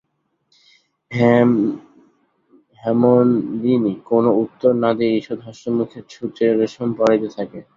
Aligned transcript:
হেমনলিনী 2.79 3.93
কোনো 4.05 4.29
উত্তর 4.43 4.71
না 4.83 4.89
দিয়া 4.97 5.11
ঈষৎ 5.13 5.39
হাস্যমুখে 5.47 5.99
ছুঁচে 6.09 6.45
রেশম 6.53 6.89
পরাইতে 6.97 7.29
থাকে। 7.37 7.59